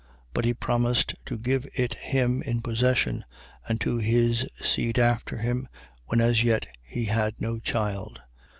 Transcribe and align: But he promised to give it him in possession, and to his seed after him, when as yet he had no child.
But 0.33 0.45
he 0.45 0.55
promised 0.55 1.13
to 1.27 1.37
give 1.37 1.67
it 1.75 1.93
him 1.93 2.41
in 2.41 2.63
possession, 2.63 3.23
and 3.69 3.79
to 3.81 3.97
his 3.99 4.49
seed 4.59 4.97
after 4.97 5.37
him, 5.37 5.67
when 6.07 6.19
as 6.19 6.43
yet 6.43 6.65
he 6.81 7.05
had 7.05 7.35
no 7.39 7.59
child. 7.59 8.19